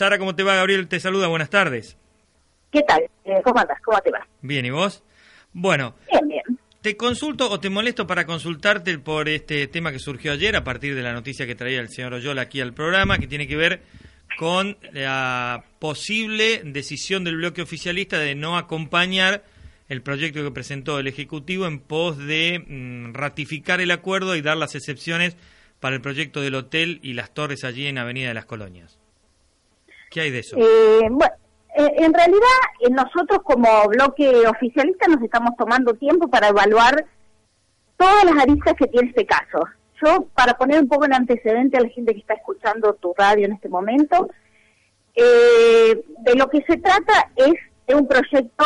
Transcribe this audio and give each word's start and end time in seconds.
Sara, 0.00 0.16
¿cómo 0.16 0.34
te 0.34 0.42
va? 0.42 0.54
Gabriel 0.54 0.88
te 0.88 0.98
saluda, 0.98 1.26
buenas 1.26 1.50
tardes. 1.50 1.98
¿Qué 2.72 2.80
tal? 2.84 3.02
Eh, 3.22 3.42
¿Cómo 3.44 3.60
andas? 3.60 3.76
¿Cómo 3.84 4.00
te 4.00 4.10
va? 4.10 4.26
Bien, 4.40 4.64
¿y 4.64 4.70
vos? 4.70 5.02
Bueno, 5.52 5.94
Bien, 6.10 6.26
bien. 6.26 6.58
te 6.80 6.96
consulto 6.96 7.50
o 7.50 7.60
te 7.60 7.68
molesto 7.68 8.06
para 8.06 8.24
consultarte 8.24 8.98
por 8.98 9.28
este 9.28 9.66
tema 9.66 9.92
que 9.92 9.98
surgió 9.98 10.32
ayer 10.32 10.56
a 10.56 10.64
partir 10.64 10.94
de 10.94 11.02
la 11.02 11.12
noticia 11.12 11.46
que 11.46 11.54
traía 11.54 11.80
el 11.80 11.90
señor 11.90 12.14
Oyola 12.14 12.40
aquí 12.40 12.62
al 12.62 12.72
programa, 12.72 13.18
que 13.18 13.26
tiene 13.26 13.46
que 13.46 13.56
ver 13.56 13.82
con 14.38 14.78
la 14.92 15.64
posible 15.78 16.62
decisión 16.64 17.22
del 17.22 17.36
bloque 17.36 17.60
oficialista 17.60 18.18
de 18.18 18.34
no 18.34 18.56
acompañar 18.56 19.44
el 19.90 20.00
proyecto 20.00 20.42
que 20.42 20.50
presentó 20.50 20.98
el 20.98 21.08
Ejecutivo 21.08 21.66
en 21.66 21.78
pos 21.78 22.16
de 22.16 22.64
mm, 22.66 23.12
ratificar 23.12 23.82
el 23.82 23.90
acuerdo 23.90 24.34
y 24.34 24.40
dar 24.40 24.56
las 24.56 24.74
excepciones 24.74 25.36
para 25.78 25.94
el 25.94 26.00
proyecto 26.00 26.40
del 26.40 26.54
hotel 26.54 27.00
y 27.02 27.12
las 27.12 27.34
torres 27.34 27.64
allí 27.64 27.86
en 27.86 27.98
Avenida 27.98 28.28
de 28.28 28.34
las 28.34 28.46
Colonias. 28.46 28.99
¿Qué 30.10 30.20
hay 30.20 30.30
de 30.30 30.40
eso? 30.40 30.56
Eh, 30.58 31.08
bueno, 31.08 31.32
eh, 31.76 31.94
en 31.98 32.12
realidad 32.12 32.58
eh, 32.80 32.90
nosotros 32.90 33.40
como 33.44 33.86
bloque 33.88 34.46
oficialista 34.46 35.06
nos 35.08 35.22
estamos 35.22 35.56
tomando 35.56 35.94
tiempo 35.94 36.28
para 36.28 36.48
evaluar 36.48 37.06
todas 37.96 38.24
las 38.24 38.42
aristas 38.42 38.74
que 38.74 38.88
tiene 38.88 39.08
este 39.08 39.24
caso. 39.24 39.66
Yo, 40.02 40.26
para 40.34 40.54
poner 40.54 40.80
un 40.80 40.88
poco 40.88 41.04
en 41.04 41.14
antecedente 41.14 41.76
a 41.76 41.82
la 41.82 41.88
gente 41.88 42.12
que 42.12 42.20
está 42.20 42.34
escuchando 42.34 42.94
tu 42.94 43.14
radio 43.16 43.46
en 43.46 43.52
este 43.52 43.68
momento, 43.68 44.28
eh, 45.14 46.02
de 46.18 46.34
lo 46.34 46.48
que 46.48 46.62
se 46.62 46.78
trata 46.78 47.30
es 47.36 47.54
de 47.86 47.94
un 47.94 48.08
proyecto 48.08 48.64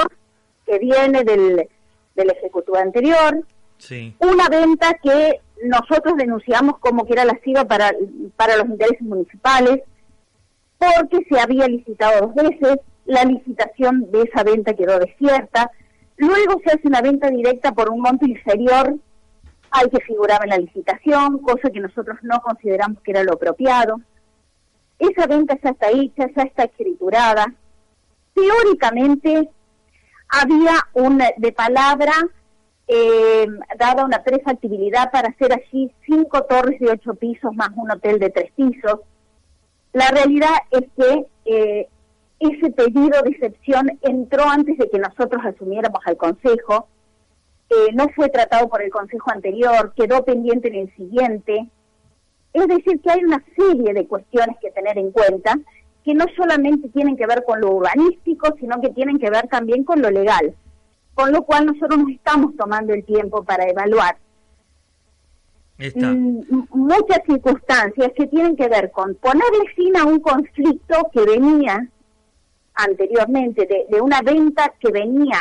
que 0.64 0.78
viene 0.78 1.24
del, 1.24 1.69
del 2.14 2.30
Ejecutivo 2.30 2.77
anterior, 2.78 3.45
Sí, 3.77 4.14
una 4.20 4.48
venta 4.48 4.95
que 5.02 5.41
nosotros 5.64 6.16
denunciamos 6.16 6.78
como 6.78 7.05
que 7.05 7.14
era 7.14 7.24
lasciva 7.24 7.64
para, 7.64 7.92
para 8.36 8.56
los 8.56 8.66
intereses 8.66 9.02
municipales, 9.02 9.83
porque 10.98 11.27
se 11.29 11.41
había 11.41 11.66
licitado 11.69 12.27
dos 12.27 12.34
veces, 12.34 12.79
la 13.05 13.25
licitación 13.25 14.11
de 14.11 14.23
esa 14.23 14.42
venta 14.42 14.75
quedó 14.75 14.98
desierta, 14.98 15.70
luego 16.17 16.61
se 16.64 16.70
hace 16.72 16.89
una 16.89 17.00
venta 17.00 17.28
directa 17.28 17.72
por 17.72 17.91
un 17.91 18.00
monto 18.00 18.27
inferior 18.27 18.97
al 19.70 19.91
que 19.91 20.00
figuraba 20.00 20.45
en 20.45 20.50
la 20.50 20.58
licitación, 20.58 21.39
cosa 21.39 21.70
que 21.70 21.81
nosotros 21.81 22.19
no 22.23 22.41
consideramos 22.41 23.00
que 23.03 23.11
era 23.11 23.25
lo 23.25 23.34
apropiado. 23.34 24.00
Esa 24.98 25.27
venta 25.27 25.58
ya 25.62 25.70
está 25.70 25.91
hecha, 25.91 26.28
ya 26.34 26.42
está 26.42 26.64
escriturada. 26.64 27.53
Teóricamente 28.34 29.51
había 30.28 30.75
un 30.95 31.20
de 31.36 31.53
palabra 31.53 32.12
eh, 32.86 33.47
dada 33.78 34.05
una 34.05 34.23
prefactibilidad 34.23 35.11
para 35.11 35.28
hacer 35.28 35.53
allí 35.53 35.91
cinco 36.06 36.42
torres 36.45 36.78
de 36.80 36.91
ocho 36.91 37.14
pisos 37.14 37.55
más 37.55 37.70
un 37.77 37.91
hotel 37.91 38.19
de 38.19 38.30
tres 38.30 38.53
pisos. 38.53 39.01
La 39.95 40.09
realidad 40.09 40.56
es 40.73 40.83
que 40.97 41.27
eh, 41.45 41.89
ese 42.41 42.70
pedido 42.73 43.23
de 43.23 43.31
excepción 43.31 43.97
entró 44.03 44.42
antes 44.45 44.77
de 44.77 44.91
que 44.91 44.98
nosotros 44.98 45.41
asumiéramos 45.45 46.01
al 46.05 46.17
Consejo, 46.17 46.89
eh, 47.70 47.92
no 47.95 48.09
fue 48.09 48.28
tratado 48.28 48.69
por 48.69 48.83
el 48.83 48.91
Consejo 48.91 49.31
anterior, 49.31 49.92
quedó 49.97 50.25
pendiente 50.25 50.67
en 50.67 50.75
el 50.75 50.97
siguiente. 50.97 51.70
Es 52.53 52.67
decir, 52.67 53.01
que 53.01 53.11
hay 53.12 53.25
una 53.25 53.42
serie 53.56 53.95
de 53.95 54.09
cuestiones 54.09 54.56
que 54.61 54.73
tener 54.73 54.98
en 54.98 55.12
cuenta 55.12 55.61
que 56.05 56.12
no 56.12 56.25
solamente 56.36 56.89
tienen 56.89 57.17
que 57.17 57.27
ver 57.27 57.45
con 57.45 57.61
lo 57.61 57.70
urbanístico, 57.70 58.53
sino 58.58 58.81
que 58.81 58.91
tienen 58.91 59.20
que 59.20 59.31
ver 59.31 59.47
también 59.47 59.84
con 59.84 60.03
lo 60.03 60.11
legal. 60.11 60.56
Con 61.14 61.31
lo 61.31 61.42
cual 61.42 61.67
nosotros 61.67 62.01
nos 62.01 62.11
estamos 62.11 62.56
tomando 62.56 62.92
el 62.95 63.05
tiempo 63.05 63.45
para 63.45 63.69
evaluar 63.69 64.17
muchas 65.78 67.19
circunstancias 67.27 68.12
que 68.17 68.27
tienen 68.28 68.56
que 68.56 68.69
ver 68.69 68.91
con 68.92 69.14
ponerle 69.17 69.69
fin 69.75 69.97
a 69.97 70.05
un 70.05 70.20
conflicto 70.20 71.11
que 71.12 71.20
venía 71.25 71.89
anteriormente, 72.75 73.67
de, 73.67 73.86
de 73.89 74.00
una 74.00 74.20
venta 74.22 74.72
que 74.78 74.91
venía 74.91 75.41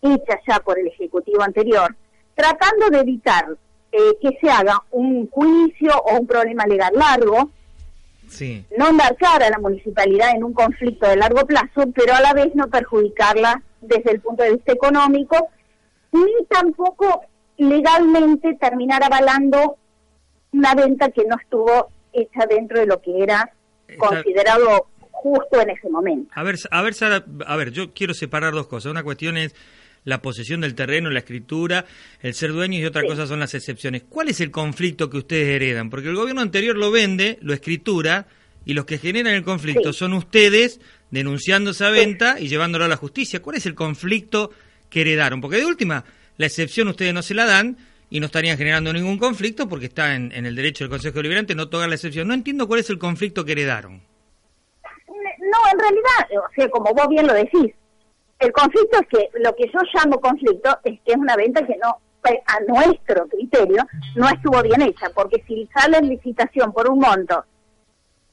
hecha 0.00 0.38
ya 0.46 0.60
por 0.60 0.78
el 0.78 0.88
Ejecutivo 0.88 1.42
anterior, 1.42 1.94
tratando 2.34 2.88
de 2.90 3.00
evitar 3.00 3.56
eh, 3.92 3.98
que 4.20 4.38
se 4.40 4.50
haga 4.50 4.82
un 4.90 5.28
juicio 5.30 5.92
o 5.96 6.18
un 6.18 6.26
problema 6.26 6.66
legal 6.66 6.92
largo, 6.94 7.50
Sí. 8.28 8.64
no 8.78 8.88
embarcar 8.88 9.42
a 9.42 9.50
la 9.50 9.58
municipalidad 9.58 10.30
en 10.34 10.42
un 10.42 10.54
conflicto 10.54 11.06
de 11.06 11.16
largo 11.16 11.44
plazo, 11.46 11.90
pero 11.94 12.14
a 12.14 12.20
la 12.22 12.32
vez 12.32 12.54
no 12.54 12.66
perjudicarla 12.68 13.62
desde 13.82 14.10
el 14.12 14.20
punto 14.20 14.42
de 14.42 14.52
vista 14.52 14.72
económico, 14.72 15.48
ni 16.12 16.46
tampoco 16.48 17.22
legalmente 17.58 18.54
terminar 18.60 19.02
avalando 19.02 19.76
una 20.52 20.74
venta 20.74 21.10
que 21.10 21.24
no 21.24 21.36
estuvo 21.40 21.90
hecha 22.12 22.46
dentro 22.48 22.78
de 22.80 22.86
lo 22.86 23.00
que 23.00 23.22
era 23.22 23.50
Está- 23.88 24.06
considerado 24.06 24.86
justo 25.10 25.60
en 25.60 25.70
ese 25.70 25.88
momento. 25.88 26.30
A 26.34 26.42
ver, 26.42 26.56
a 26.70 26.82
ver, 26.82 26.94
Sara, 26.94 27.24
a 27.46 27.56
ver, 27.56 27.70
yo 27.70 27.92
quiero 27.92 28.12
separar 28.14 28.52
dos 28.52 28.66
cosas. 28.66 28.90
Una 28.90 29.02
cuestión 29.02 29.36
es 29.36 29.54
la 30.04 30.20
posesión 30.20 30.60
del 30.62 30.74
terreno, 30.74 31.10
la 31.10 31.20
escritura, 31.20 31.84
el 32.20 32.34
ser 32.34 32.52
dueño 32.52 32.78
y 32.80 32.84
otra 32.84 33.02
Sí. 33.02 33.06
cosa 33.08 33.26
son 33.26 33.38
las 33.38 33.54
excepciones. 33.54 34.02
¿Cuál 34.08 34.28
es 34.30 34.40
el 34.40 34.50
conflicto 34.50 35.08
que 35.08 35.18
ustedes 35.18 35.48
heredan? 35.54 35.90
Porque 35.90 36.08
el 36.08 36.16
gobierno 36.16 36.40
anterior 36.40 36.76
lo 36.76 36.90
vende, 36.90 37.38
lo 37.40 37.54
escritura 37.54 38.26
y 38.64 38.74
los 38.74 38.84
que 38.84 38.98
generan 38.98 39.34
el 39.34 39.44
conflicto 39.44 39.92
Sí. 39.92 40.00
son 40.00 40.12
ustedes 40.14 40.80
denunciando 41.12 41.70
esa 41.70 41.90
venta 41.90 42.40
y 42.40 42.48
llevándolo 42.48 42.84
a 42.84 42.88
la 42.88 42.96
justicia. 42.96 43.40
¿Cuál 43.40 43.56
es 43.58 43.66
el 43.66 43.74
conflicto 43.76 44.50
que 44.90 45.02
heredaron? 45.02 45.40
Porque 45.40 45.58
de 45.58 45.66
última, 45.66 46.04
la 46.36 46.46
excepción 46.46 46.88
ustedes 46.88 47.14
no 47.14 47.22
se 47.22 47.34
la 47.34 47.46
dan 47.46 47.76
y 48.10 48.20
no 48.20 48.26
estarían 48.26 48.58
generando 48.58 48.92
ningún 48.92 49.18
conflicto 49.18 49.68
porque 49.68 49.86
está 49.86 50.14
en, 50.14 50.32
el 50.32 50.54
derecho 50.54 50.84
del 50.84 50.90
Consejo 50.90 51.16
Deliberante 51.16 51.54
no 51.54 51.68
tocar 51.68 51.88
la 51.88 51.94
excepción. 51.94 52.28
No 52.28 52.34
entiendo 52.34 52.68
cuál 52.68 52.80
es 52.80 52.90
el 52.90 52.98
conflicto 52.98 53.44
que 53.44 53.52
heredaron. 53.52 54.02
No, 55.08 55.58
en 55.72 55.78
realidad, 55.78 56.44
o 56.44 56.54
sea, 56.54 56.68
como 56.68 56.92
vos 56.92 57.08
bien 57.08 57.26
lo 57.26 57.34
decís, 57.34 57.72
el 58.38 58.52
conflicto 58.52 58.98
es 59.00 59.08
que 59.08 59.28
lo 59.38 59.54
que 59.54 59.64
yo 59.66 59.80
llamo 59.94 60.20
conflicto 60.20 60.78
es 60.84 61.00
que 61.00 61.12
es 61.12 61.16
una 61.16 61.36
venta 61.36 61.66
que 61.66 61.76
no, 61.82 61.98
a 62.24 62.60
nuestro 62.68 63.26
criterio, 63.28 63.86
no 64.14 64.28
estuvo 64.28 64.62
bien 64.62 64.82
hecha, 64.82 65.10
porque 65.14 65.42
si 65.46 65.68
sale 65.74 65.98
en 65.98 66.08
licitación 66.08 66.72
por 66.72 66.88
un 66.90 66.98
monto, 66.98 67.44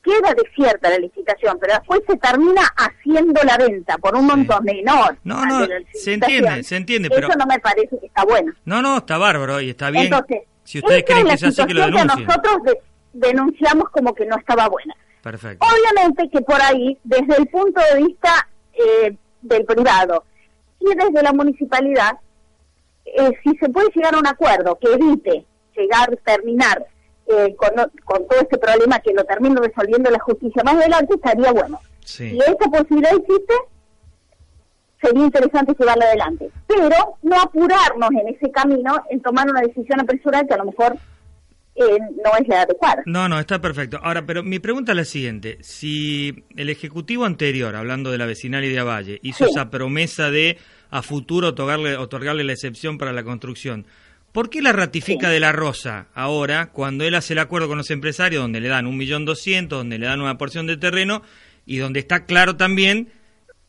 queda 0.03 0.33
desierta 0.33 0.89
la 0.89 0.97
licitación, 0.97 1.57
pero 1.59 1.73
después 1.73 2.01
se 2.07 2.15
termina 2.17 2.61
haciendo 2.77 3.41
la 3.43 3.57
venta 3.57 3.97
por 3.97 4.15
un 4.15 4.21
Sí. 4.21 4.27
monto 4.27 4.61
menor. 4.61 5.17
No, 5.23 5.45
no, 5.45 5.65
se 5.93 6.13
entiende, 6.13 6.63
se 6.63 6.77
entiende, 6.77 7.09
pero- 7.09 7.27
Eso 7.27 7.37
no 7.37 7.45
me 7.45 7.59
parece 7.59 7.97
que 7.99 8.05
está 8.05 8.23
bueno. 8.23 8.53
No, 8.65 8.81
no, 8.81 8.97
está 8.97 9.17
bárbaro 9.17 9.59
y 9.61 9.71
está 9.71 9.89
bien. 9.91 10.05
Entonces, 10.05 10.39
si 10.63 10.79
ustedes 10.79 11.03
creen 11.05 11.27
que 11.27 11.33
es 11.33 11.43
es 11.43 11.57
la 11.57 11.63
así, 11.63 11.67
que 11.67 11.73
lo 11.79 11.85
denuncien. 11.85 12.25
nosotros 12.27 12.63
de- 12.63 12.79
denunciamos 13.13 13.89
como 13.89 14.13
que 14.13 14.25
no 14.25 14.37
estaba 14.37 14.67
buena. 14.69 14.93
Perfecto. 15.21 15.65
Obviamente 15.67 16.29
que 16.29 16.41
por 16.41 16.61
ahí, 16.61 16.97
desde 17.03 17.35
el 17.37 17.47
punto 17.47 17.81
de 17.93 18.03
vista 18.03 18.47
eh, 18.73 19.17
del 19.41 19.65
privado 19.65 20.23
y 20.79 20.85
desde 20.95 21.21
la 21.21 21.33
municipalidad, 21.33 22.13
eh, 23.05 23.31
si 23.43 23.57
se 23.57 23.67
puede 23.69 23.89
llegar 23.93 24.15
a 24.15 24.19
un 24.19 24.27
acuerdo 24.27 24.77
que 24.79 24.93
evite 24.93 25.45
llegar, 25.75 26.17
terminar 26.25 26.85
eh, 27.29 27.55
con, 27.55 27.69
con 28.05 28.27
todo 28.27 28.39
este 28.41 28.57
problema, 28.57 28.99
que 28.99 29.13
lo 29.13 29.23
termine 29.23 29.59
resolviendo 29.61 30.09
la 30.09 30.19
justicia 30.19 30.63
más 30.63 30.75
adelante, 30.75 31.15
estaría 31.15 31.51
bueno. 31.51 31.79
Sí. 32.03 32.29
Si 32.31 32.37
esa 32.39 32.69
posibilidad 32.71 33.11
existe, 33.15 33.53
sería 35.01 35.23
interesante 35.25 35.73
llevarla 35.79 36.05
adelante. 36.05 36.49
Pero 36.67 37.17
no 37.21 37.41
apurarnos 37.41 38.09
en 38.11 38.35
ese 38.35 38.51
camino, 38.51 39.03
en 39.09 39.21
tomar 39.21 39.49
una 39.49 39.61
decisión 39.61 39.99
apresurada 39.99 40.45
que 40.45 40.53
a 40.53 40.57
lo 40.57 40.65
mejor 40.65 40.97
eh, 41.75 41.97
no 42.23 42.31
es 42.39 42.47
la 42.47 42.63
adecuada. 42.63 43.03
No, 43.05 43.29
no, 43.29 43.39
está 43.39 43.61
perfecto. 43.61 43.99
Ahora, 44.03 44.25
pero 44.25 44.43
mi 44.43 44.59
pregunta 44.59 44.91
es 44.91 44.97
la 44.97 45.05
siguiente. 45.05 45.57
Si 45.61 46.43
el 46.57 46.69
Ejecutivo 46.69 47.25
anterior, 47.25 47.75
hablando 47.75 48.11
de 48.11 48.17
la 48.17 48.25
vecinal 48.25 48.63
y 48.65 48.69
de 48.69 48.81
Valle, 48.83 49.19
hizo 49.23 49.45
Sí. 49.45 49.51
esa 49.51 49.69
promesa 49.69 50.29
de 50.31 50.57
a 50.91 51.01
futuro 51.03 51.49
otorgarle, 51.49 51.95
otorgarle 51.95 52.43
la 52.43 52.53
excepción 52.53 52.97
para 52.97 53.13
la 53.13 53.23
construcción, 53.23 53.85
¿por 54.31 54.49
qué 54.49 54.61
la 54.61 54.71
ratifica 54.73 55.27
Sí. 55.27 55.33
de 55.33 55.39
la 55.39 55.51
Rosa 55.51 56.07
ahora, 56.13 56.67
cuando 56.71 57.03
él 57.03 57.15
hace 57.15 57.33
el 57.33 57.39
acuerdo 57.39 57.67
con 57.67 57.77
los 57.77 57.91
empresarios, 57.91 58.41
donde 58.41 58.59
le 58.59 58.69
dan 58.69 58.87
un 58.87 58.97
millón 58.97 59.25
doscientos, 59.25 59.79
donde 59.79 59.97
le 59.99 60.05
dan 60.07 60.21
una 60.21 60.37
porción 60.37 60.67
de 60.67 60.77
terreno, 60.77 61.21
y 61.65 61.77
donde 61.77 61.99
está 61.99 62.25
claro 62.25 62.55
también 62.55 63.09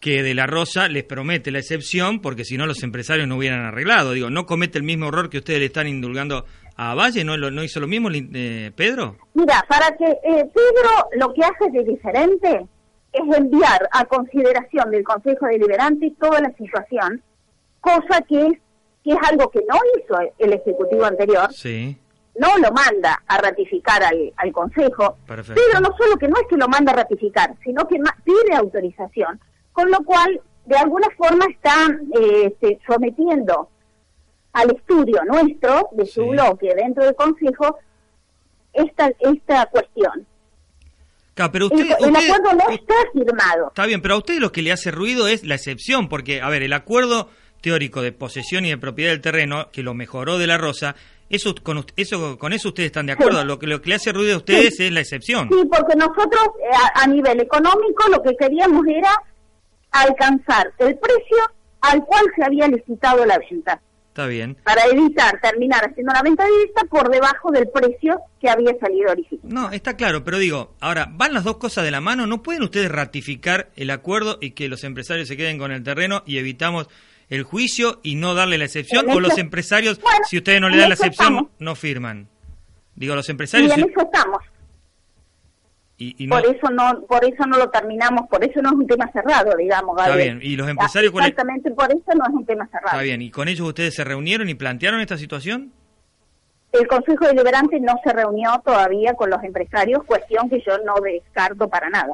que 0.01 0.23
de 0.23 0.33
la 0.35 0.47
Rosa 0.47 0.89
les 0.89 1.05
promete 1.05 1.51
la 1.51 1.59
excepción, 1.59 2.21
porque 2.21 2.45
si 2.47 2.57
no 2.57 2.65
los 2.67 2.83
empresarios 2.83 3.29
no 3.29 3.37
hubieran 3.37 3.61
arreglado. 3.67 4.13
Digo, 4.13 4.31
¿no 4.31 4.47
comete 4.47 4.79
el 4.79 4.85
mismo 4.85 5.09
error 5.09 5.29
que 5.29 5.39
ustedes 5.39 5.61
le 5.61 5.67
están 5.67 5.87
indulgando 5.89 6.47
a 6.77 6.95
Valle? 6.95 7.23
¿No, 7.25 7.37
lo- 7.37 7.51
no 7.51 7.63
hizo 7.63 7.81
lo 7.81 7.87
mismo 7.87 8.09
eh, 8.13 8.71
Pedro? 8.75 9.19
Mira, 9.35 9.63
para 9.69 9.95
que 9.99 10.05
eh, 10.07 10.47
Pedro 10.55 10.91
lo 11.19 11.35
que 11.35 11.43
hace 11.43 11.71
de 11.71 11.85
diferente 11.85 12.67
es 13.13 13.37
enviar 13.37 13.87
a 13.93 14.07
consideración 14.07 14.91
del 14.91 15.03
Consejo 15.05 15.45
Deliberante 15.47 16.11
toda 16.19 16.41
la 16.41 16.51
situación, 16.57 17.23
cosa 17.81 18.23
que 18.27 18.47
es, 18.47 18.53
que 19.05 19.13
es 19.13 19.19
algo 19.31 19.51
que 19.51 19.61
no 19.69 19.79
hizo 19.97 20.15
el 20.39 20.53
Ejecutivo 20.53 21.05
anterior, 21.05 21.53
Sí, 21.53 21.97
no 22.39 22.49
lo 22.59 22.71
manda 22.73 23.23
a 23.27 23.39
ratificar 23.39 24.03
al, 24.03 24.33
al 24.37 24.53
Consejo. 24.53 25.17
Perfecto. 25.27 25.61
Pedro 25.61 25.81
no 25.81 25.97
solo 25.97 26.17
que 26.17 26.29
no 26.29 26.37
es 26.41 26.47
que 26.49 26.57
lo 26.57 26.69
manda 26.69 26.93
a 26.93 26.97
ratificar, 26.97 27.55
sino 27.65 27.87
que 27.89 27.97
pide 28.25 28.55
autorización, 28.57 29.41
con 29.73 29.91
lo 29.91 29.99
cual 30.05 30.41
de 30.67 30.77
alguna 30.77 31.09
forma 31.17 31.47
está 31.51 31.75
eh, 32.21 32.47
este, 32.53 32.79
sometiendo 32.87 33.69
al 34.53 34.71
estudio 34.75 35.21
nuestro, 35.27 35.89
de 35.93 36.07
su 36.07 36.23
Sí. 36.23 36.29
bloque 36.31 36.75
dentro 36.75 37.05
del 37.05 37.15
Consejo, 37.15 37.79
esta, 38.73 39.11
esta 39.21 39.67
cuestión. 39.67 40.27
pero 41.53 41.67
usted, 41.67 41.87
el, 42.01 42.15
acuerdo 42.17 42.53
no 42.55 42.69
está 42.71 42.95
firmado. 43.13 43.69
Está 43.69 43.87
bien, 43.87 44.03
pero 44.03 44.15
a 44.15 44.19
usted 44.19 44.39
lo 44.39 44.53
que 44.53 44.63
le 44.63 44.73
hace 44.73 44.91
ruido 44.91 45.27
es 45.27 45.45
la 45.45 45.55
excepción, 45.55 46.09
porque, 46.09 46.41
a 46.43 46.49
ver, 46.49 46.63
el 46.63 46.73
acuerdo 46.73 47.29
teórico 47.61 48.03
de 48.03 48.13
posesión 48.13 48.65
y 48.65 48.71
de 48.71 48.79
propiedad 48.79 49.11
del 49.11 49.21
terreno, 49.21 49.71
que 49.73 49.83
lo 49.83 49.95
mejoró 49.95 50.39
de 50.39 50.47
la 50.47 50.59
Rosa, 50.59 50.97
eso 51.31 51.55
con, 51.63 51.85
eso, 51.97 52.39
con 52.39 52.53
eso 52.53 52.69
ustedes 52.69 52.89
están 52.89 53.07
de 53.07 53.13
acuerdo. 53.13 53.45
Lo, 53.45 53.59
que, 53.59 53.69
lo 53.69 53.81
que 53.81 53.91
le 53.91 53.95
hace 53.95 54.13
ruido 54.13 54.35
a 54.35 54.39
ustedes 54.39 54.81
es 54.81 54.91
la 54.91 55.01
excepción. 55.01 55.49
Sí, 55.49 55.63
porque 55.71 55.95
nosotros 55.97 56.43
eh, 56.59 56.77
a, 56.95 57.07
nivel 57.07 57.41
económico 57.41 58.09
lo 58.11 58.21
que 58.21 58.35
queríamos 58.37 58.85
era 58.89 59.13
alcanzar 59.93 60.73
el 60.79 60.99
precio 60.99 61.39
al 61.83 62.05
cual 62.05 62.25
se 62.35 62.45
había 62.45 62.67
licitado 62.67 63.25
la 63.25 63.39
venta. 63.39 63.81
Está 64.09 64.27
bien. 64.27 64.57
Para 64.65 64.87
evitar 64.87 65.41
terminar 65.41 65.89
haciendo 65.89 66.11
una 66.11 66.23
venta 66.23 66.45
directa 66.45 66.83
por 66.91 67.09
debajo 67.09 67.53
del 67.53 67.69
precio 67.69 68.21
que 68.41 68.51
había 68.51 68.77
salido 68.81 69.13
original. 69.13 69.45
No, 69.45 69.71
está 69.71 69.97
claro, 69.97 70.25
pero 70.25 70.39
digo, 70.39 70.75
ahora, 70.81 71.07
¿van 71.13 71.33
las 71.33 71.45
dos 71.45 71.59
cosas 71.59 71.85
de 71.85 71.93
la 71.93 72.01
mano? 72.01 72.27
¿No 72.27 72.43
pueden 72.43 72.65
ustedes 72.65 72.91
ratificar 72.91 73.71
el 73.77 73.91
acuerdo 73.91 74.39
y 74.41 74.51
que 74.51 74.69
los 74.69 74.83
empresarios 74.83 75.29
se 75.29 75.37
queden 75.37 75.59
con 75.59 75.71
el 75.71 75.85
terreno 75.85 76.25
y 76.27 76.39
evitamos 76.39 76.89
el 77.31 77.45
juicio 77.45 78.01
y 78.03 78.17
no 78.17 78.35
darle 78.35 78.59
la 78.59 78.67
excepción? 78.67 79.09
¿O 79.09 79.21
los 79.21 79.39
empresarios, 79.39 80.01
si 80.29 80.37
ustedes 80.37 80.61
no 80.61 80.69
le 80.69 80.77
dan 80.77 80.91
la 80.91 80.95
excepción, 80.97 81.49
no 81.59 81.75
firman? 81.75 82.29
Digo, 82.95 83.15
los 83.15 83.29
empresarios... 83.31 83.71
Y 83.77 83.81
en 83.81 83.89
eso 83.89 84.01
estamos. 84.03 84.43
Por 86.29 86.47
eso 86.47 86.71
no 86.71 87.05
por 87.07 87.25
eso 87.25 87.47
no 87.47 87.59
lo 87.59 87.69
terminamos, 87.69 88.27
por 88.31 88.43
eso 88.43 88.63
no 88.63 88.71
es 88.71 88.75
un 88.75 88.87
tema 88.87 89.11
cerrado, 89.13 89.55
digamos. 89.57 89.99
Está 89.99 90.17
bien, 90.17 90.41
y 90.43 90.57
los 90.57 90.69
empresarios... 90.69 91.13
Exactamente 91.15 91.71
por 91.71 91.91
eso 91.91 92.13
no 92.17 92.25
es 92.27 92.33
un 92.33 92.47
tema 92.47 92.67
cerrado. 92.67 92.89
Está 92.89 93.03
bien, 93.03 93.23
¿y 93.23 93.31
con 93.31 93.49
ellos 93.49 93.69
ustedes 93.69 93.95
se 93.95 94.05
reunieron 94.05 94.49
y 94.49 94.55
plantearon 94.55 95.01
esta 95.01 95.19
situación? 95.19 95.73
El 96.73 96.87
Consejo 96.87 97.27
Deliberante 97.27 97.81
no 97.81 97.95
se 98.05 98.13
reunió 98.13 98.63
todavía 98.65 99.15
con 99.15 99.29
los 99.29 99.43
empresarios, 99.43 100.05
cuestión 100.05 100.49
que 100.49 100.63
yo 100.67 100.79
no 100.85 100.95
descarto 101.03 101.69
para 101.69 101.91
nada. 101.91 102.13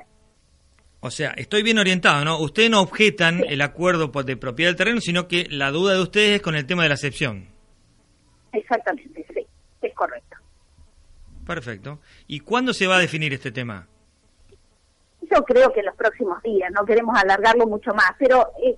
O 1.01 1.11
sea, 1.11 1.31
estoy 1.37 1.63
bien 1.63 1.79
orientado, 1.79 2.25
¿no? 2.25 2.39
Ustedes 2.41 2.71
no 2.71 2.81
objetan 2.81 3.43
el 3.49 3.61
acuerdo 3.61 4.11
de 4.25 4.37
propiedad 4.37 4.71
del 4.71 4.77
terreno, 4.77 5.01
sino 5.01 5.29
que 5.29 5.47
la 5.51 5.71
duda 5.71 5.95
de 5.95 6.03
ustedes 6.03 6.37
es 6.37 6.43
con 6.43 6.57
el 6.57 6.67
tema 6.67 6.83
de 6.83 6.89
la 6.89 6.95
excepción. 6.95 7.49
Exactamente, 8.53 9.25
sí, 9.33 9.47
es 9.83 9.95
correcto. 9.95 10.37
Perfecto. 11.47 12.01
¿Y 12.27 12.41
cuándo 12.41 12.73
se 12.73 12.87
va 12.87 12.97
a 12.97 13.01
definir 13.01 13.33
este 13.33 13.53
tema? 13.53 13.87
Yo 15.23 15.43
creo 15.45 15.73
que 15.73 15.81
en 15.81 15.87
los 15.87 15.97
próximos 15.97 16.43
días, 16.43 16.71
no 16.73 16.85
queremos 16.85 17.17
alargarlo 17.19 17.67
mucho 17.67 17.93
más, 17.95 18.13
pero 18.19 18.49
eh, 18.65 18.77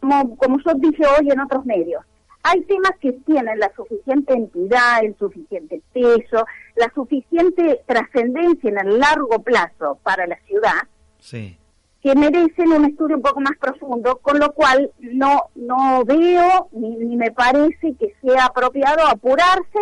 como, 0.00 0.36
como 0.36 0.58
yo 0.64 0.72
dije 0.74 1.02
hoy 1.06 1.30
en 1.30 1.40
otros 1.40 1.64
medios, 1.66 2.04
hay 2.42 2.62
temas 2.62 2.92
que 3.00 3.12
tienen 3.12 3.58
la 3.58 3.70
suficiente 3.74 4.32
entidad, 4.32 5.04
el 5.04 5.16
suficiente 5.18 5.82
peso, 5.92 6.46
la 6.74 6.90
suficiente 6.94 7.82
trascendencia 7.86 8.70
en 8.70 8.78
el 8.78 8.98
largo 8.98 9.42
plazo 9.42 9.98
para 10.02 10.26
la 10.26 10.38
ciudad, 10.46 10.88
sí. 11.20 11.58
que 12.02 12.14
merecen 12.14 12.72
un 12.72 12.84
estudio 12.86 13.16
un 13.16 13.22
poco 13.22 13.40
más 13.40 13.56
profundo, 13.58 14.18
con 14.18 14.38
lo 14.38 14.52
cual 14.52 14.90
no, 14.98 15.50
no 15.54 16.04
veo 16.04 16.68
ni, 16.72 16.96
ni 16.96 17.16
me 17.16 17.30
parece 17.30 17.94
que 17.98 18.14
sea 18.22 18.46
apropiado 18.46 19.06
apurarse 19.06 19.78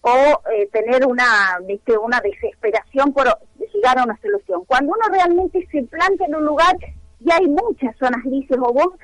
o 0.00 0.40
eh, 0.52 0.68
tener 0.72 1.06
una, 1.06 1.58
una 2.02 2.20
desesperación 2.20 3.12
por 3.12 3.26
llegar 3.74 3.98
a 3.98 4.04
una 4.04 4.18
solución. 4.20 4.64
Cuando 4.66 4.92
uno 4.92 5.14
realmente 5.14 5.66
se 5.70 5.82
planta 5.84 6.24
en 6.24 6.34
un 6.34 6.44
lugar 6.44 6.76
y 7.20 7.30
hay 7.30 7.46
muchas 7.46 7.96
zonas 7.98 8.22
grises 8.24 8.56
o 8.58 8.72
vos 8.72 8.94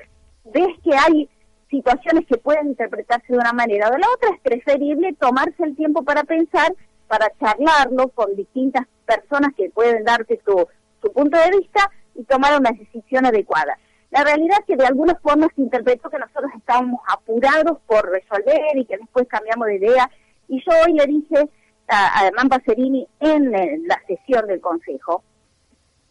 ves 0.45 0.69
que 0.83 0.95
hay 0.95 1.29
situaciones 1.69 2.25
que 2.27 2.37
pueden 2.37 2.67
interpretarse 2.67 3.33
de 3.33 3.39
una 3.39 3.53
manera 3.53 3.89
o 3.89 3.91
de 3.91 3.99
la 3.99 4.07
otra, 4.13 4.29
es 4.33 4.41
preferible 4.41 5.13
tomarse 5.13 5.63
el 5.63 5.75
tiempo 5.75 6.03
para 6.03 6.23
pensar, 6.23 6.73
para 7.07 7.27
charlarlo 7.39 8.09
con 8.09 8.35
distintas 8.35 8.87
personas 9.05 9.53
que 9.55 9.69
pueden 9.69 10.03
darte 10.03 10.39
tu 10.45 10.67
punto 11.15 11.37
de 11.37 11.57
vista 11.57 11.89
y 12.13 12.23
tomar 12.25 12.59
una 12.59 12.71
decisión 12.71 13.25
adecuada. 13.25 13.77
La 14.11 14.23
realidad 14.23 14.57
es 14.59 14.65
que 14.65 14.75
de 14.75 14.85
alguna 14.85 15.15
forma 15.15 15.47
se 15.55 15.61
interpretó 15.61 16.09
que 16.09 16.19
nosotros 16.19 16.51
estábamos 16.55 17.01
apurados 17.07 17.79
por 17.87 18.09
resolver 18.09 18.77
y 18.77 18.85
que 18.85 18.97
después 18.97 19.27
cambiamos 19.27 19.67
de 19.67 19.75
idea 19.75 20.09
y 20.47 20.63
yo 20.63 20.71
hoy 20.85 20.93
le 20.93 21.05
dije 21.07 21.49
a, 21.87 22.19
a 22.19 22.27
Hernán 22.27 22.49
Pacerini 22.49 23.07
en, 23.19 23.51
la 23.87 23.99
sesión 24.07 24.47
del 24.47 24.61
Consejo, 24.61 25.23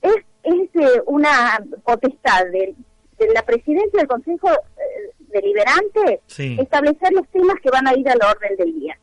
es, 0.02 0.16
es 0.42 0.68
eh, 0.74 1.02
una 1.06 1.58
potestad 1.84 2.44
de, 2.52 2.74
la 3.32 3.42
presidencia 3.42 4.00
del 4.00 4.08
Consejo 4.08 4.50
eh, 4.50 5.14
Deliberante 5.18 6.20
establecer 6.60 7.12
los 7.12 7.26
temas 7.28 7.56
que 7.60 7.70
van 7.70 7.88
a 7.88 7.94
ir 7.94 8.08
a 8.08 8.14
la 8.14 8.30
orden 8.30 8.56
del 8.56 8.72
día. 8.74 8.96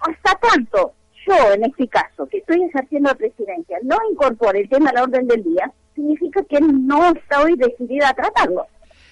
Hasta 0.00 0.38
tanto 0.38 0.93
yo, 1.38 1.52
en 1.54 1.64
este 1.64 1.88
caso, 1.88 2.26
que 2.26 2.38
estoy 2.38 2.62
ejerciendo 2.62 3.10
la 3.10 3.14
presidencia, 3.14 3.78
no 3.82 3.96
incorpore 4.10 4.60
el 4.60 4.68
tema 4.68 4.90
a 4.90 4.94
la 4.94 5.02
orden 5.04 5.26
del 5.26 5.42
día, 5.42 5.70
significa 5.94 6.42
que 6.44 6.60
no 6.60 7.12
estoy 7.12 7.56
decidida 7.56 8.10
a 8.10 8.14
tratarlo. 8.14 8.66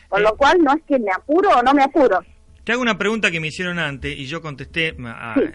Con 0.08 0.22
lo 0.22 0.36
cual 0.36 0.58
no 0.62 0.72
es 0.74 0.82
que 0.86 0.98
me 0.98 1.10
apuro 1.10 1.50
o 1.50 1.62
no 1.62 1.72
me 1.72 1.82
apuro, 1.82 2.20
te 2.64 2.70
hago 2.70 2.82
una 2.82 2.96
pregunta 2.96 3.32
que 3.32 3.40
me 3.40 3.48
hicieron 3.48 3.80
antes 3.80 4.16
y 4.16 4.26
yo 4.26 4.40
contesté 4.40 4.94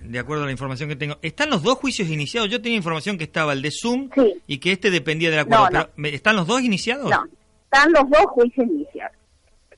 de 0.01 0.19
acuerdo 0.19 0.43
a 0.43 0.45
la 0.45 0.51
información 0.51 0.89
que 0.89 0.97
tengo. 0.97 1.17
¿Están 1.21 1.49
los 1.49 1.63
dos 1.63 1.75
juicios 1.75 2.09
iniciados? 2.09 2.49
Yo 2.49 2.61
tenía 2.61 2.77
información 2.77 3.17
que 3.17 3.23
estaba 3.23 3.53
el 3.53 3.61
de 3.61 3.71
Zoom 3.71 4.09
y 4.45 4.57
que 4.57 4.73
este 4.73 4.91
dependía 4.91 5.29
del 5.29 5.39
acuerdo. 5.39 5.89
¿Están 6.03 6.35
los 6.35 6.47
dos 6.47 6.61
iniciados? 6.61 7.09
No, 7.09 7.25
están 7.63 7.93
los 7.93 8.09
dos 8.09 8.25
juicios 8.31 8.67
iniciados. 8.67 9.15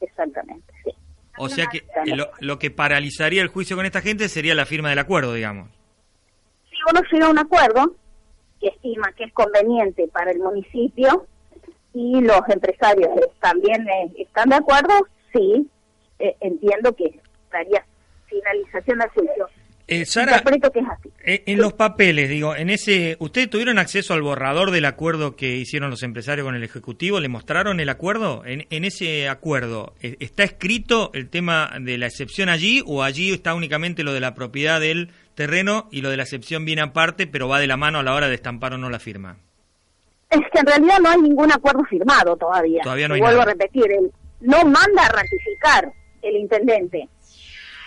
Exactamente, 0.01 0.73
sí. 0.83 0.91
O 1.37 1.49
sea 1.49 1.67
que 1.67 1.83
lo, 2.39 2.57
que 2.57 2.71
paralizaría 2.71 3.41
el 3.43 3.47
juicio 3.47 3.75
con 3.75 3.85
esta 3.85 4.01
gente 4.01 4.27
sería 4.27 4.55
la 4.55 4.65
firma 4.65 4.89
del 4.89 4.99
acuerdo, 4.99 5.33
digamos. 5.33 5.69
Uno 6.89 7.01
llega 7.11 7.27
a 7.27 7.29
un 7.29 7.39
acuerdo 7.39 7.95
que 8.59 8.67
estima 8.67 9.11
que 9.13 9.25
es 9.25 9.33
conveniente 9.33 10.07
para 10.07 10.31
el 10.31 10.39
municipio 10.39 11.25
y 11.93 12.21
los 12.21 12.41
empresarios 12.49 13.09
también 13.39 13.87
eh, 13.87 14.11
están 14.17 14.49
de 14.49 14.55
acuerdo, 14.55 14.93
sí, 15.33 15.67
eh, 16.19 16.35
entiendo 16.41 16.93
que 16.95 17.19
daría 17.51 17.85
finalización 18.27 19.01
al 19.01 19.09
juicio. 19.09 19.47
Eh, 19.91 20.05
Sara, 20.05 20.43
que 20.43 20.79
es 20.79 20.85
así. 20.87 21.09
Eh, 21.25 21.43
en 21.47 21.57
los 21.57 21.73
papeles, 21.73 22.29
digo, 22.29 22.55
en 22.55 22.69
ese, 22.69 23.17
¿ustedes 23.19 23.49
tuvieron 23.49 23.79
acceso 23.79 24.13
al 24.13 24.21
borrador 24.21 24.69
del 24.69 24.85
acuerdo 24.85 25.35
que 25.35 25.55
hicieron 25.55 25.89
los 25.89 26.03
empresarios 26.03 26.45
con 26.45 26.53
el 26.53 26.63
Ejecutivo? 26.63 27.19
¿Le 27.19 27.27
mostraron 27.27 27.79
el 27.79 27.89
acuerdo? 27.89 28.43
En, 28.45 28.67
en 28.69 28.85
ese 28.85 29.27
acuerdo, 29.27 29.95
¿está 29.99 30.43
escrito 30.43 31.09
el 31.15 31.29
tema 31.29 31.71
de 31.81 31.97
la 31.97 32.05
excepción 32.05 32.49
allí 32.49 32.83
o 32.85 33.01
allí 33.01 33.33
está 33.33 33.55
únicamente 33.55 34.03
lo 34.03 34.13
de 34.13 34.19
la 34.19 34.35
propiedad 34.35 34.79
del 34.79 35.09
terreno 35.39 35.87
y 35.89 36.01
lo 36.01 36.09
de 36.09 36.17
la 36.17 36.23
excepción 36.23 36.65
viene 36.65 36.81
aparte, 36.81 37.25
pero 37.25 37.47
va 37.47 37.61
de 37.61 37.67
la 37.67 37.77
mano 37.77 37.99
a 37.99 38.03
la 38.03 38.13
hora 38.13 38.27
de 38.27 38.35
estampar 38.35 38.73
o 38.73 38.77
no 38.77 38.89
la 38.89 38.99
firma? 38.99 39.37
Es 40.29 40.41
que 40.51 40.59
en 40.59 40.65
realidad 40.65 40.99
no 41.01 41.09
hay 41.11 41.21
ningún 41.21 41.49
acuerdo 41.49 41.81
firmado 41.85 42.35
todavía. 42.35 42.81
Todavía 42.83 43.07
no 43.07 43.13
hay 43.13 43.21
Vuelvo 43.21 43.43
a 43.43 43.45
repetir, 43.45 43.85
no 44.41 44.65
manda 44.65 45.05
a 45.05 45.09
ratificar 45.09 45.93
el 46.21 46.35
intendente. 46.35 47.07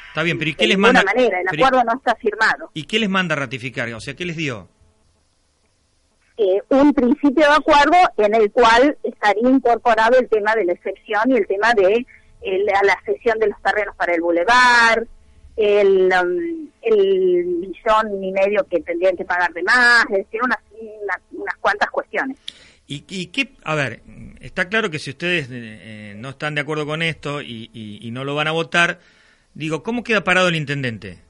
Está 0.08 0.22
bien, 0.22 0.38
pero 0.38 0.50
¿y 0.50 0.54
qué 0.54 0.66
les 0.66 0.78
manda? 0.78 1.00
De 1.00 1.04
manera, 1.04 1.40
el 1.42 1.48
acuerdo 1.48 1.84
no 1.84 1.92
está 1.98 2.14
firmado. 2.14 2.70
¿Y 2.72 2.84
qué 2.84 2.98
les 2.98 3.10
manda 3.10 3.34
a 3.34 3.38
ratificar? 3.38 3.92
O 3.92 4.00
sea, 4.00 4.14
¿qué 4.14 4.24
les 4.24 4.36
dio? 4.36 4.70
Eh, 6.38 6.62
un 6.70 6.94
principio 6.94 7.46
de 7.46 7.54
acuerdo 7.54 7.98
en 8.16 8.34
el 8.34 8.50
cual 8.50 8.96
estaría 9.02 9.50
incorporado 9.50 10.18
el 10.18 10.26
tema 10.30 10.54
de 10.54 10.64
la 10.64 10.72
excepción 10.72 11.24
y 11.26 11.36
el 11.36 11.46
tema 11.46 11.74
de 11.74 12.06
la 12.40 12.98
cesión 13.04 13.38
de 13.38 13.48
los 13.48 13.60
terrenos 13.60 13.94
para 13.94 14.14
el 14.14 14.22
bulevar, 14.22 15.06
el, 15.56 16.12
um, 16.12 16.68
el 16.82 17.44
millón 17.44 18.24
y 18.24 18.32
medio 18.32 18.66
que 18.68 18.80
tendrían 18.80 19.16
que 19.16 19.24
pagar 19.24 19.52
de 19.52 19.62
más, 19.62 20.04
es 20.10 20.18
decir, 20.18 20.40
unas, 20.42 20.58
unas, 21.30 21.56
cuantas 21.60 21.90
cuestiones. 21.90 22.38
¿Y, 22.86 23.04
¿Y, 23.08 23.26
qué? 23.26 23.54
A 23.64 23.74
ver, 23.74 24.02
está 24.40 24.68
claro 24.68 24.90
que 24.90 24.98
si 24.98 25.10
ustedes 25.10 25.46
eh, 25.46 25.50
eh, 25.52 26.14
no 26.16 26.30
están 26.30 26.54
de 26.54 26.62
acuerdo 26.62 26.86
con 26.86 27.02
esto 27.02 27.40
y, 27.40 27.70
y, 27.72 28.10
no 28.10 28.24
lo 28.24 28.34
van 28.34 28.48
a 28.48 28.52
votar, 28.52 28.98
digo, 29.54 29.82
¿cómo 29.82 30.02
queda 30.02 30.24
parado 30.24 30.48
el 30.48 30.56
intendente? 30.56 31.20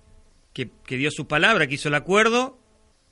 Que, 0.53 0.71
que 0.87 0.97
dio 0.97 1.11
su 1.11 1.27
palabra, 1.27 1.67
que 1.67 1.75
hizo 1.75 1.89
el 1.89 1.95
acuerdo 1.95 2.59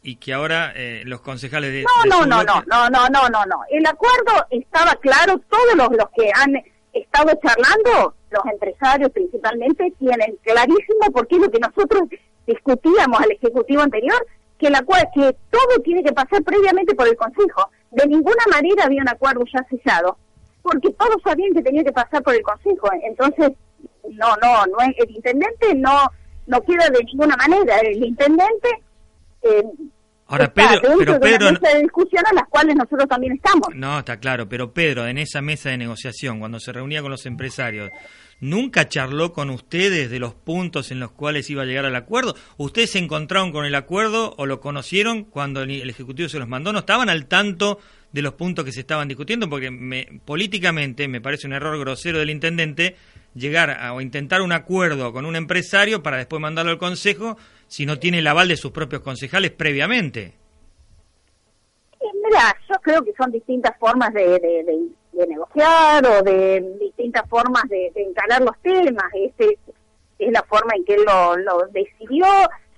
y 0.02 0.16
que 0.16 0.32
ahora 0.32 0.72
eh, 0.74 1.02
los 1.04 1.20
concejales 1.20 1.72
de... 1.72 1.84
No, 1.84 2.04
no, 2.06 2.26
no, 2.26 2.42
no, 2.42 2.62
no, 2.66 2.88
no, 2.90 3.08
no, 3.08 3.28
no, 3.28 3.46
no. 3.46 3.60
El 3.70 3.86
acuerdo 3.86 4.46
estaba 4.50 4.94
claro, 4.96 5.38
todos 5.50 5.74
los, 5.76 5.88
los 5.90 6.08
que 6.16 6.30
han 6.34 6.56
estado 6.92 7.38
charlando 7.42 8.14
los 8.30 8.44
empresarios 8.52 9.10
principalmente, 9.10 9.92
tienen 9.98 10.36
clarísimo 10.42 11.10
porque 11.12 11.36
es 11.36 11.42
lo 11.42 11.50
que 11.50 11.58
nosotros 11.58 12.02
discutíamos 12.46 13.20
al 13.20 13.32
Ejecutivo 13.32 13.82
anterior, 13.82 14.26
que, 14.58 14.70
la, 14.70 14.80
que 15.14 15.36
todo 15.50 15.82
tiene 15.82 16.02
que 16.02 16.12
pasar 16.12 16.42
previamente 16.42 16.94
por 16.94 17.08
el 17.08 17.16
Consejo 17.16 17.70
de 17.90 18.06
ninguna 18.06 18.44
manera 18.50 18.84
había 18.84 19.02
un 19.02 19.08
acuerdo 19.08 19.44
ya 19.52 19.66
sellado, 19.68 20.16
porque 20.62 20.90
todos 20.92 21.16
sabían 21.24 21.52
que 21.54 21.62
tenía 21.62 21.84
que 21.84 21.92
pasar 21.92 22.22
por 22.22 22.34
el 22.34 22.42
Consejo. 22.42 22.88
Entonces, 23.02 23.52
no, 24.10 24.28
no, 24.42 24.66
no 24.66 24.76
el 24.96 25.10
intendente 25.10 25.74
no, 25.74 26.10
no 26.46 26.60
queda 26.62 26.88
de 26.90 27.04
ninguna 27.04 27.36
manera. 27.36 27.78
El 27.80 28.02
intendente, 28.04 28.68
eh, 29.42 29.64
Ahora, 30.30 30.54
Pedro, 30.54 30.80
pero 30.96 31.18
Pedro, 31.18 31.46
de 31.46 31.52
mesa 31.52 31.68
de 31.74 31.82
discusión 31.82 32.22
a 32.24 32.32
las 32.32 32.48
cuales 32.48 32.76
nosotros 32.76 33.08
también 33.08 33.32
estamos. 33.32 33.68
No, 33.74 33.98
está 33.98 34.20
claro, 34.20 34.48
pero 34.48 34.72
Pedro, 34.72 35.08
en 35.08 35.18
esa 35.18 35.42
mesa 35.42 35.70
de 35.70 35.76
negociación, 35.76 36.38
cuando 36.38 36.60
se 36.60 36.72
reunía 36.72 37.02
con 37.02 37.10
los 37.10 37.26
empresarios, 37.26 37.90
¿nunca 38.38 38.88
charló 38.88 39.32
con 39.32 39.50
ustedes 39.50 40.08
de 40.08 40.20
los 40.20 40.34
puntos 40.34 40.92
en 40.92 41.00
los 41.00 41.10
cuales 41.10 41.50
iba 41.50 41.64
a 41.64 41.66
llegar 41.66 41.84
al 41.84 41.96
acuerdo? 41.96 42.36
¿Ustedes 42.58 42.90
se 42.90 43.00
encontraron 43.00 43.50
con 43.50 43.64
el 43.64 43.74
acuerdo 43.74 44.36
o 44.38 44.46
lo 44.46 44.60
conocieron 44.60 45.24
cuando 45.24 45.62
el 45.62 45.90
Ejecutivo 45.90 46.28
se 46.28 46.38
los 46.38 46.46
mandó? 46.46 46.72
¿No 46.72 46.78
estaban 46.78 47.08
al 47.08 47.26
tanto 47.26 47.80
de 48.12 48.22
los 48.22 48.34
puntos 48.34 48.64
que 48.64 48.70
se 48.70 48.80
estaban 48.80 49.08
discutiendo? 49.08 49.50
Porque 49.50 49.72
me, 49.72 50.20
políticamente 50.24 51.08
me 51.08 51.20
parece 51.20 51.48
un 51.48 51.54
error 51.54 51.76
grosero 51.76 52.20
del 52.20 52.30
intendente 52.30 52.94
llegar 53.34 53.70
a, 53.70 53.92
o 53.94 54.00
intentar 54.00 54.42
un 54.42 54.52
acuerdo 54.52 55.12
con 55.12 55.26
un 55.26 55.36
empresario 55.36 56.02
para 56.02 56.16
después 56.16 56.40
mandarlo 56.40 56.72
al 56.72 56.78
Consejo 56.78 57.36
si 57.66 57.86
no 57.86 57.98
tiene 57.98 58.18
el 58.18 58.26
aval 58.26 58.48
de 58.48 58.56
sus 58.56 58.72
propios 58.72 59.02
concejales 59.02 59.52
previamente? 59.52 60.34
Mira, 62.00 62.56
yo 62.68 62.76
creo 62.82 63.02
que 63.02 63.12
son 63.16 63.30
distintas 63.30 63.76
formas 63.78 64.12
de, 64.12 64.40
negociar 65.28 66.06
o 66.06 66.22
de 66.22 66.76
distintas 66.80 67.28
formas 67.28 67.64
de, 67.68 67.92
encarar 67.94 68.40
los 68.42 68.56
temas. 68.62 69.04
Este 69.14 69.58
es 70.18 70.32
la 70.32 70.42
forma 70.44 70.72
en 70.76 70.84
que 70.84 70.94
él 70.94 71.04
lo, 71.04 71.66
decidió. 71.72 72.26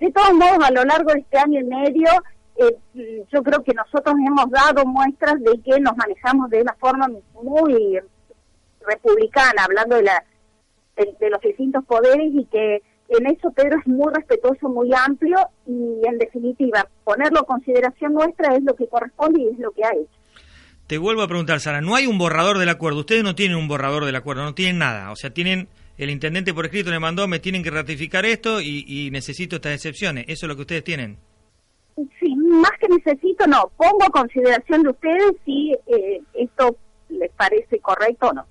De 0.01 0.11
todos 0.11 0.33
modos, 0.35 0.59
a 0.65 0.71
lo 0.71 0.85
largo 0.85 1.13
de 1.13 1.21
este 1.21 1.39
año 1.39 1.61
y 1.61 1.65
medio, 1.65 2.09
eh, 2.57 3.25
yo 3.33 3.43
creo 3.43 3.63
que 3.63 3.73
nosotros 3.73 4.15
hemos 4.27 4.51
dado 4.51 4.85
muestras 4.85 5.41
de 5.41 5.61
que 5.63 5.79
nos 5.81 5.97
manejamos 5.97 6.51
de 6.51 6.63
una 6.63 6.75
forma 6.75 7.09
muy 7.35 8.01
republicana, 8.81 9.65
hablando 9.65 9.97
de, 9.97 10.03
la, 10.03 10.25
de 10.97 11.31
los 11.31 11.41
distintos 11.41 11.85
poderes 11.85 12.33
y 12.35 12.45
que 12.47 12.83
en 13.19 13.27
eso 13.27 13.51
Pedro 13.53 13.79
es 13.79 13.87
muy 13.87 14.13
respetuoso, 14.13 14.69
muy 14.69 14.91
amplio 14.95 15.37
y 15.67 16.01
en 16.07 16.19
definitiva 16.19 16.89
ponerlo 17.05 17.41
a 17.41 17.47
consideración 17.47 18.15
nuestra 18.15 18.57
es 18.57 18.63
lo 18.65 18.75
que 18.75 18.87
corresponde 18.87 19.43
y 19.43 19.49
es 19.49 19.59
lo 19.59 19.71
que 19.73 19.85
ha 19.85 19.91
hecho. 19.91 20.23
Te 20.87 20.99
vuelvo 20.99 21.23
a 21.23 21.29
preguntar, 21.29 21.61
Sara, 21.61 21.81
no 21.81 21.95
hay 21.95 22.07
un 22.07 22.19
borrador 22.19 22.59
del 22.59 22.69
acuerdo, 22.69 23.01
ustedes 23.01 23.23
no 23.23 23.35
tienen 23.35 23.57
un 23.57 23.69
borrador 23.69 24.05
del 24.05 24.17
acuerdo, 24.17 24.45
no 24.45 24.55
tienen 24.55 24.79
nada, 24.79 25.11
o 25.11 25.17
sea, 25.17 25.31
tienen, 25.31 25.69
el 25.97 26.11
intendente 26.11 26.53
por 26.53 26.67
escrito 26.67 26.91
le 26.91 26.99
mandó, 26.99 27.29
me 27.29 27.39
tienen 27.39 27.63
que 27.63 27.71
ratificar 27.71 28.27
esto 28.27 28.61
y, 28.61 29.11
necesito 29.11 29.57
estas 29.57 29.75
excepciones, 29.75 30.25
¿eso 30.29 30.47
es 30.47 30.49
lo 30.49 30.57
que 30.57 30.63
ustedes 30.63 30.85
tienen? 30.85 31.17
Sí, 32.19 32.35
más 32.35 32.73
que 32.81 32.89
necesito, 32.89 33.47
no, 33.47 33.71
pongo 33.77 34.05
a 34.05 34.11
consideración 34.11 34.83
de 34.83 34.91
ustedes 34.91 35.33
si 35.45 35.73
eh, 35.87 36.21
esto 36.35 36.77
les 37.09 37.31
parece 37.33 37.79
correcto 37.79 38.29
o 38.29 38.33
no. 38.33 38.47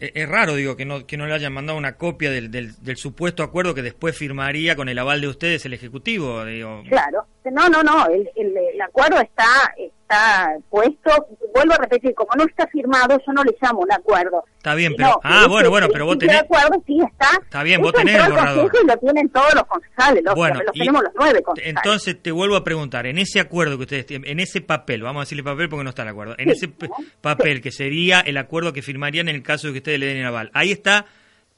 Eh, 0.00 0.12
es 0.14 0.28
raro, 0.28 0.54
digo, 0.54 0.76
que 0.76 0.84
no, 0.84 1.06
que 1.06 1.16
no 1.16 1.26
le 1.26 1.34
hayan 1.34 1.52
mandado 1.52 1.76
una 1.76 1.96
copia 1.96 2.30
del, 2.30 2.50
del, 2.50 2.96
supuesto 2.96 3.42
acuerdo 3.42 3.74
que 3.74 3.82
después 3.82 4.16
firmaría 4.16 4.76
con 4.76 4.88
el 4.88 4.98
aval 4.98 5.20
de 5.20 5.28
ustedes 5.28 5.64
el 5.66 5.72
Ejecutivo. 5.72 6.44
Digo. 6.44 6.82
Claro, 6.88 7.26
no, 7.50 7.68
no, 7.68 7.82
no, 7.82 8.06
el, 8.06 8.30
el, 8.36 8.80
acuerdo 8.80 9.20
está, 9.20 9.74
está 10.08 10.56
puesto, 10.70 11.10
vuelvo 11.54 11.74
a 11.74 11.76
repetir, 11.78 12.14
como 12.14 12.30
no 12.36 12.44
está 12.44 12.66
firmado, 12.68 13.18
yo 13.26 13.32
no 13.32 13.44
le 13.44 13.54
llamo 13.60 13.80
un 13.80 13.92
acuerdo. 13.92 14.44
Está 14.56 14.74
bien, 14.74 14.94
pero, 14.96 15.20
ah, 15.22 15.46
bueno, 15.48 15.70
bueno, 15.70 15.88
pero 15.92 16.06
vos 16.06 16.18
tenés... 16.18 16.36
El 16.36 16.44
acuerdo 16.44 16.82
sí 16.86 16.98
está. 17.00 17.28
Está 17.42 17.62
bien, 17.62 17.80
vos 17.80 17.92
tenés 17.92 18.16
el 18.16 18.30
borrador. 18.30 18.70
Y 18.82 18.86
lo 18.86 18.96
tienen 18.96 19.28
todos 19.28 19.54
los 19.54 19.64
concejales, 19.64 20.24
los, 20.24 20.34
bueno, 20.34 20.60
los 20.62 20.72
tenemos 20.72 21.02
los 21.02 21.12
nueve 21.14 21.42
concejales. 21.42 21.76
Entonces 21.76 22.22
te 22.22 22.30
vuelvo 22.30 22.56
a 22.56 22.64
preguntar, 22.64 23.06
en 23.06 23.18
ese 23.18 23.40
acuerdo 23.40 23.76
que 23.76 23.82
ustedes 23.82 24.06
tienen, 24.06 24.30
en 24.30 24.40
ese 24.40 24.60
papel, 24.62 25.02
vamos 25.02 25.20
a 25.20 25.22
decirle 25.24 25.44
papel 25.44 25.68
porque 25.68 25.84
no 25.84 25.90
está 25.90 26.02
el 26.02 26.08
acuerdo, 26.08 26.34
en 26.38 26.50
ese 26.50 26.72
papel 27.20 27.60
que 27.60 27.70
sería 27.70 28.20
el 28.20 28.38
acuerdo 28.38 28.72
que 28.72 28.82
firmarían 28.82 29.28
en 29.28 29.36
el 29.36 29.42
caso 29.42 29.66
de 29.66 29.74
que 29.74 29.78
ustedes 29.78 30.00
le 30.00 30.06
den 30.06 30.18
el 30.18 30.26
aval, 30.26 30.50
ahí 30.54 30.72
está 30.72 31.06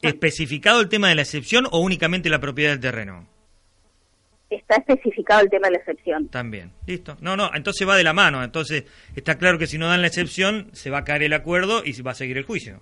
especificado 0.02 0.80
el 0.80 0.88
tema 0.88 1.08
de 1.08 1.14
la 1.14 1.22
excepción 1.22 1.66
o 1.70 1.78
únicamente 1.80 2.28
la 2.30 2.40
propiedad 2.40 2.70
del 2.72 2.80
terreno? 2.80 3.28
Está 4.50 4.76
especificado 4.76 5.42
el 5.42 5.50
tema 5.50 5.68
de 5.68 5.74
la 5.74 5.78
excepción. 5.78 6.28
También, 6.28 6.72
listo. 6.86 7.16
No, 7.20 7.36
no, 7.36 7.50
entonces 7.54 7.88
va 7.88 7.96
de 7.96 8.04
la 8.04 8.12
mano. 8.12 8.42
Entonces 8.42 8.84
está 9.14 9.38
claro 9.38 9.58
que 9.58 9.66
si 9.66 9.78
no 9.78 9.86
dan 9.86 10.02
la 10.02 10.08
excepción, 10.08 10.70
se 10.72 10.90
va 10.90 10.98
a 10.98 11.04
caer 11.04 11.22
el 11.22 11.32
acuerdo 11.32 11.82
y 11.84 11.92
se 11.92 12.02
va 12.02 12.10
a 12.10 12.14
seguir 12.14 12.36
el 12.36 12.44
juicio. 12.44 12.80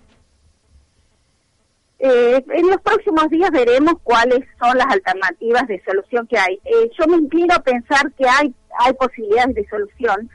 Eh, 1.99 2.43
en 2.53 2.67
los 2.67 2.81
próximos 2.81 3.29
días 3.29 3.51
veremos 3.51 3.95
cuáles 4.03 4.39
son 4.59 4.77
las 4.77 4.87
alternativas 4.87 5.67
de 5.67 5.81
solución 5.83 6.25
que 6.27 6.37
hay. 6.37 6.55
Eh, 6.63 6.89
yo 6.97 7.07
me 7.07 7.17
inclino 7.17 7.53
a 7.53 7.61
pensar 7.61 8.11
que 8.13 8.27
hay, 8.27 8.53
hay 8.79 8.93
posibilidades 8.93 9.55
de 9.55 9.67
solución 9.67 10.29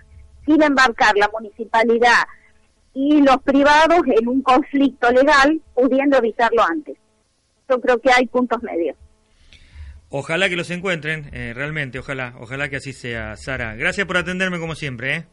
sin 0.44 0.62
embarcar 0.62 1.16
la 1.16 1.30
municipalidad 1.32 2.24
y 2.92 3.22
los 3.22 3.38
privados 3.38 4.00
en 4.06 4.28
un 4.28 4.42
conflicto 4.42 5.10
legal, 5.10 5.60
pudiendo 5.74 6.18
evitarlo 6.18 6.62
antes. 6.62 6.96
Yo 7.68 7.80
creo 7.80 7.98
que 7.98 8.10
hay 8.12 8.26
puntos 8.26 8.62
medios. 8.62 8.96
Ojalá 10.16 10.48
que 10.48 10.54
los 10.54 10.70
encuentren, 10.70 11.28
eh, 11.32 11.52
realmente, 11.56 11.98
ojalá, 11.98 12.36
ojalá 12.38 12.68
que 12.68 12.76
así 12.76 12.92
sea, 12.92 13.36
Sara. 13.36 13.74
Gracias 13.74 14.06
por 14.06 14.16
atenderme 14.16 14.60
como 14.60 14.76
siempre. 14.76 15.16
¿eh? 15.16 15.26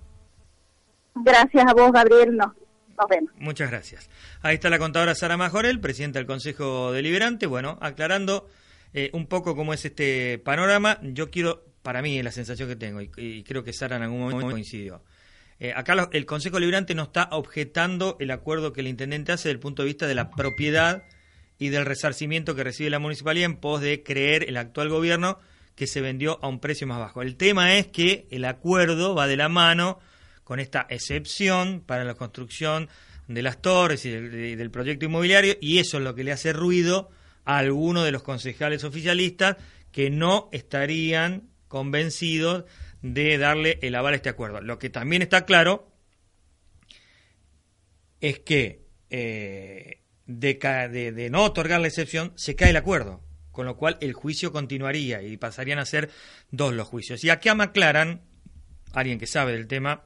Gracias 1.13 1.67
a 1.67 1.73
vos, 1.75 1.91
Gabriel. 1.91 2.35
Nos, 2.35 2.49
vemos. 3.07 3.31
Muchas 3.37 3.69
gracias. 3.69 4.09
Ahí 4.41 4.55
está 4.55 4.71
la 4.71 4.79
contadora 4.79 5.13
Sara 5.13 5.37
Majorel, 5.37 5.79
presidenta 5.79 6.17
del 6.17 6.25
Consejo 6.25 6.91
Deliberante. 6.91 7.45
Bueno, 7.45 7.77
aclarando 7.79 8.49
eh, 8.91 9.11
un 9.13 9.27
poco 9.27 9.55
cómo 9.55 9.75
es 9.75 9.85
este 9.85 10.39
panorama, 10.39 10.97
yo 11.03 11.29
quiero, 11.29 11.63
para 11.83 12.01
mí 12.01 12.17
es 12.17 12.23
la 12.23 12.31
sensación 12.31 12.67
que 12.67 12.75
tengo, 12.75 13.01
y, 13.01 13.43
creo 13.43 13.63
que 13.63 13.73
Sara 13.73 13.97
en 13.97 14.01
algún 14.01 14.21
momento 14.21 14.49
coincidió. 14.49 15.03
acá 15.75 16.09
el 16.11 16.25
Consejo 16.25 16.55
Deliberante 16.55 16.95
no 16.95 17.03
está 17.03 17.29
objetando 17.33 18.17
el 18.19 18.31
acuerdo 18.31 18.73
que 18.73 18.81
el 18.81 18.87
intendente 18.87 19.31
hace 19.31 19.49
desde 19.49 19.57
el 19.57 19.59
punto 19.59 19.83
de 19.83 19.89
vista 19.89 20.07
de 20.07 20.15
la 20.15 20.31
propiedad 20.31 21.03
y 21.61 21.69
del 21.69 21.85
resarcimiento 21.85 22.55
que 22.55 22.63
recibe 22.63 22.89
la 22.89 22.97
municipalidad 22.97 23.45
en 23.45 23.55
pos 23.55 23.81
de 23.81 24.01
creer 24.01 24.49
el 24.49 24.57
actual 24.57 24.89
gobierno 24.89 25.37
que 25.75 25.85
se 25.85 26.01
vendió 26.01 26.39
a 26.41 26.47
un 26.47 26.59
precio 26.59 26.87
más 26.87 26.97
bajo. 26.97 27.21
El 27.21 27.35
tema 27.35 27.77
es 27.77 27.85
que 27.85 28.25
el 28.31 28.45
acuerdo 28.45 29.13
va 29.13 29.27
de 29.27 29.37
la 29.37 29.47
mano 29.47 29.99
con 30.43 30.59
esta 30.59 30.87
excepción 30.89 31.83
para 31.85 32.03
la 32.03 32.15
construcción 32.15 32.89
de 33.27 33.43
las 33.43 33.61
torres 33.61 34.03
y 34.05 34.09
del, 34.09 34.71
proyecto 34.71 35.05
inmobiliario 35.05 35.55
y 35.61 35.77
eso 35.77 35.99
es 35.99 36.03
lo 36.03 36.15
que 36.15 36.23
le 36.23 36.31
hace 36.31 36.51
ruido 36.51 37.11
a 37.45 37.59
algunos 37.59 38.05
de 38.05 38.11
los 38.11 38.23
concejales 38.23 38.83
oficialistas 38.83 39.57
que 39.91 40.09
no 40.09 40.49
estarían 40.51 41.43
convencidos 41.67 42.65
de 43.03 43.37
darle 43.37 43.77
el 43.83 43.93
aval 43.93 44.13
a 44.13 44.15
este 44.15 44.29
acuerdo. 44.29 44.61
Lo 44.61 44.79
que 44.79 44.89
también 44.89 45.21
está 45.21 45.45
claro 45.45 45.91
es 48.19 48.39
que 48.39 48.81
eh, 49.11 50.00
de, 50.39 51.29
no 51.31 51.43
otorgar 51.43 51.81
la 51.81 51.87
excepción, 51.87 52.33
se 52.35 52.55
cae 52.55 52.71
el 52.71 52.77
acuerdo, 52.77 53.21
con 53.51 53.65
lo 53.65 53.77
cual 53.77 53.97
el 54.01 54.13
juicio 54.13 54.51
continuaría 54.51 55.21
y 55.21 55.37
pasarían 55.37 55.79
a 55.79 55.85
ser 55.85 56.09
dos 56.51 56.73
los 56.73 56.87
juicios. 56.87 57.23
Y 57.23 57.29
acá 57.29 57.55
me 57.55 57.65
aclaran, 57.65 58.21
alguien 58.93 59.19
que 59.19 59.27
sabe 59.27 59.53
del 59.53 59.67
tema, 59.67 60.03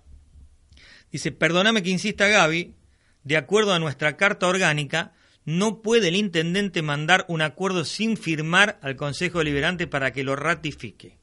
dice, 1.12 1.32
perdóname 1.32 1.84
que 1.84 1.90
insista 1.90 2.28
Gaby, 2.28 2.76
de 3.24 3.38
acuerdo 3.38 3.74
a 3.74 3.80
nuestra 3.80 4.18
carta 4.18 4.48
orgánica, 4.48 5.14
no 5.46 5.82
puede 5.82 6.08
el 6.08 6.16
intendente 6.16 6.82
mandar 6.82 7.26
un 7.28 7.42
acuerdo 7.42 7.86
sin 7.86 8.18
firmar 8.18 8.80
al 8.82 8.96
Consejo 8.96 9.40
Deliberante 9.40 9.88
para 9.88 10.12
que 10.12 10.24
lo 10.24 10.36
ratifique. 10.36 11.20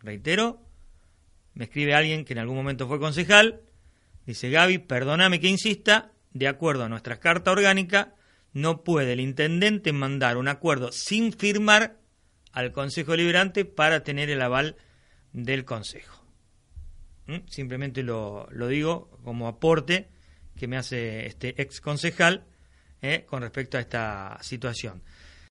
Reitero, 0.00 0.62
me 1.54 1.64
escribe 1.64 1.94
alguien 1.94 2.24
que 2.24 2.34
en 2.34 2.38
algún 2.38 2.56
momento 2.56 2.86
fue 2.86 3.00
concejal, 3.00 3.62
dice 4.26 4.50
Gaby, 4.50 4.78
perdóname 4.78 5.40
que 5.40 5.48
insista, 5.48 6.12
de 6.32 6.48
acuerdo 6.48 6.84
a 6.84 6.88
nuestra 6.88 7.18
carta 7.18 7.50
orgánica, 7.50 8.14
no 8.52 8.82
puede 8.82 9.12
el 9.12 9.20
intendente 9.20 9.92
mandar 9.92 10.36
un 10.36 10.48
acuerdo 10.48 10.92
sin 10.92 11.32
firmar 11.32 11.98
al 12.52 12.72
Consejo 12.72 13.16
Liberante 13.16 13.64
para 13.64 14.02
tener 14.02 14.30
el 14.30 14.42
aval 14.42 14.76
del 15.32 15.64
Consejo. 15.64 16.24
¿Mm? 17.26 17.46
Simplemente 17.46 18.02
lo, 18.02 18.48
digo 18.68 19.10
como 19.22 19.46
aporte 19.46 20.08
que 20.56 20.66
me 20.66 20.76
hace 20.76 21.26
este 21.26 21.60
ex 21.62 21.80
concejal 21.80 22.44
eh, 23.02 23.24
con 23.28 23.42
respecto 23.42 23.78
a 23.78 23.80
esta 23.80 24.38
situación. 24.42 25.02